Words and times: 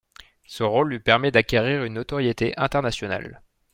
Ce 0.47 0.63
rôle 0.63 0.89
lui 0.89 0.99
permet 0.99 1.29
d'acquérir 1.29 1.83
une 1.83 1.93
notoriété 1.93 2.55
internationale. 2.57 3.43